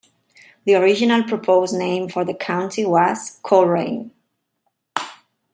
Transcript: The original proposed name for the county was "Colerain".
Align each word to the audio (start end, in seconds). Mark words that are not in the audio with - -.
The 0.65 0.73
original 0.73 1.21
proposed 1.25 1.75
name 1.75 2.09
for 2.09 2.25
the 2.25 2.33
county 2.33 2.83
was 2.87 3.39
"Colerain". 3.43 4.09